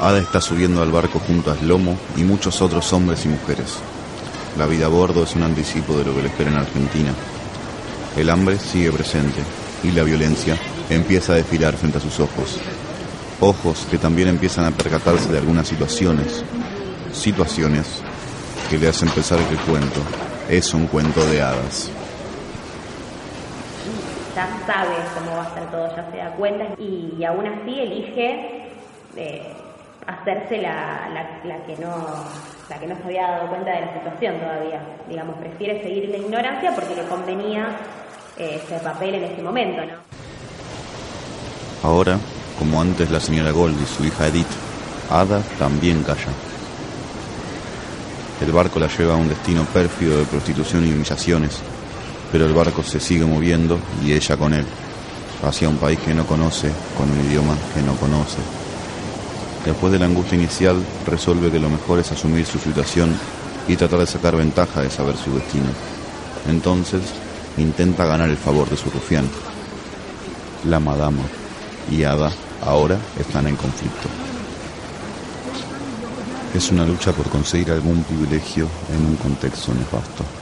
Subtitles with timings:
[0.00, 3.78] Ada está subiendo al barco junto a Slomo y muchos otros hombres y mujeres.
[4.56, 7.12] La vida a bordo es un anticipo de lo que le espera en Argentina.
[8.16, 9.40] El hambre sigue presente
[9.82, 10.56] y la violencia
[10.88, 12.58] empieza a desfilar frente a sus ojos.
[13.40, 16.44] Ojos que también empiezan a percatarse de algunas situaciones.
[17.12, 18.00] Situaciones
[18.70, 20.00] que le hacen pensar que el cuento
[20.48, 21.90] es un cuento de hadas.
[24.36, 28.68] Ya sabe cómo va a estar todo, ya se da cuenta y, aún así elige
[29.16, 29.52] eh,
[30.08, 31.10] hacerse la,
[31.44, 32.24] la, que no,
[32.70, 34.80] la que no se había dado cuenta de la situación todavía.
[35.06, 37.76] Digamos, prefiere seguir en la ignorancia porque le convenía
[38.38, 40.08] eh, ese papel en ese momento, ¿no?
[41.82, 42.18] Ahora,
[42.58, 44.48] como antes la señora Gold y su hija Edith,
[45.10, 46.32] Ada también calla.
[48.40, 51.60] El barco la lleva a un destino pérfido de prostitución y humillaciones,
[52.32, 54.66] pero el barco se sigue moviendo y ella con él,
[55.42, 58.57] hacia un país que no conoce, con un idioma que no conoce.
[59.68, 63.14] Después de la angustia inicial, resuelve que lo mejor es asumir su situación
[63.68, 65.66] y tratar de sacar ventaja de saber su destino.
[66.48, 67.02] Entonces,
[67.58, 69.28] intenta ganar el favor de su rufián.
[70.64, 71.20] La madama
[71.90, 72.32] y Ada
[72.64, 74.08] ahora están en conflicto.
[76.54, 80.37] Es una lucha por conseguir algún privilegio en un contexto nefasto.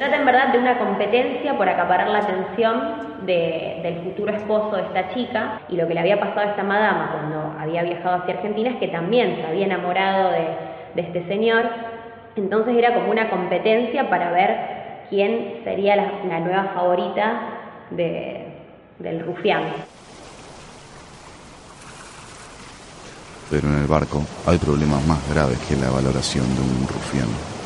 [0.00, 5.12] Trata en verdad de una competencia por acaparar la atención del futuro esposo de esta
[5.12, 8.70] chica y lo que le había pasado a esta madama cuando había viajado hacia Argentina
[8.70, 11.66] es que también se había enamorado de, este señor.
[12.34, 14.56] Entonces era como una competencia para ver
[15.10, 17.40] quién sería la, nueva favorita
[17.90, 19.64] del rufián.
[23.50, 27.59] Pero en el barco hay problemas más graves que la valoración de un rufián.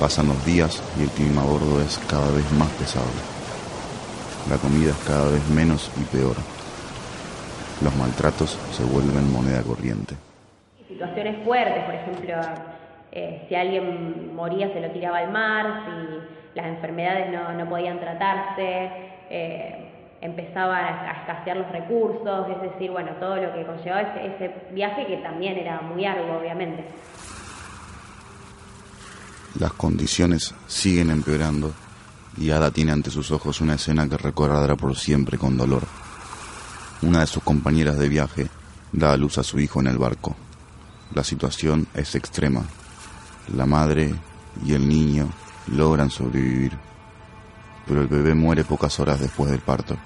[0.00, 3.10] Pasan los días y el clima a bordo es cada vez más pesado.
[4.48, 6.36] La comida es cada vez menos y peor.
[7.82, 10.14] Los maltratos se vuelven moneda corriente.
[10.86, 12.34] Situaciones fuertes, por ejemplo,
[13.10, 18.90] eh, si alguien moría se lo tiraba al mar, si las enfermedades no, podían tratarse.
[19.30, 19.84] Eh,
[20.20, 25.18] empezaban a escasear los recursos, es decir, bueno, todo lo que conllevaba ese, viaje que
[25.18, 26.84] también era muy arduo, obviamente.
[29.58, 31.72] Las condiciones siguen empeorando
[32.36, 35.82] y Ada tiene ante sus ojos una escena que recordará por siempre con dolor.
[37.02, 38.48] Una de sus compañeras de viaje
[38.92, 40.36] da a luz a su hijo en el barco.
[41.14, 42.64] La situación es extrema.
[43.54, 44.14] La madre
[44.64, 45.28] y el niño
[45.68, 46.78] logran sobrevivir
[47.88, 49.96] pero el bebé muere pocas horas después del parto.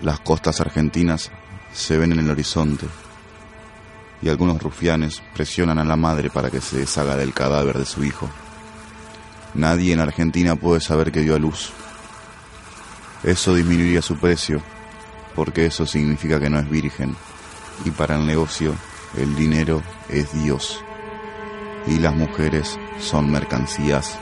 [0.00, 1.30] Las costas argentinas
[1.72, 2.86] se ven en el horizonte
[4.24, 8.02] y algunos rufianes presionan a la madre para que se deshaga del cadáver de su
[8.02, 8.28] hijo.
[9.54, 11.70] Nadie en Argentina puede saber que dio a luz.
[13.22, 14.60] Eso disminuiría su precio,
[15.36, 17.14] porque eso significa que no es virgen,
[17.84, 18.74] y para el negocio
[19.16, 20.82] el dinero es Dios,
[21.86, 24.18] y las mujeres son mercancías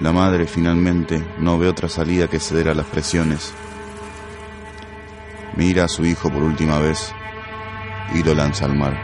[0.00, 3.52] la madre finalmente no ve otra salida que ceder a las presiones.
[5.56, 7.12] Mira a su hijo por última vez
[8.14, 8.96] y lo lanza al mar.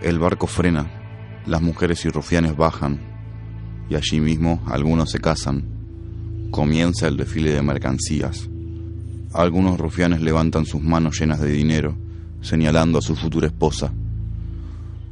[0.00, 0.90] El barco frena,
[1.46, 3.00] las mujeres y rufianes bajan
[3.90, 6.48] y allí mismo algunos se casan.
[6.50, 8.48] Comienza el desfile de mercancías.
[9.34, 11.96] Algunos rufianes levantan sus manos llenas de dinero,
[12.40, 13.92] señalando a su futura esposa.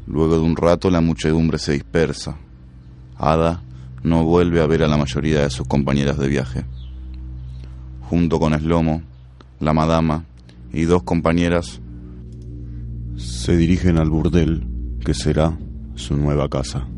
[0.06, 2.38] Luego de un rato la muchedumbre se dispersa.
[3.16, 3.62] Ada
[4.02, 6.64] no vuelve a ver a la mayoría de sus compañeras de viaje.
[8.08, 9.02] Junto con Eslomo,
[9.60, 10.24] la madama
[10.72, 11.82] y dos compañeras
[13.16, 14.66] se dirigen al burdel
[15.04, 15.58] que será
[15.94, 16.88] su nueva casa.